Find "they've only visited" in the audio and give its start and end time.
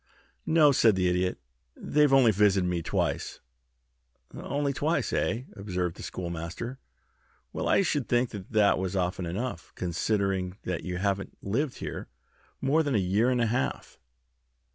1.75-2.67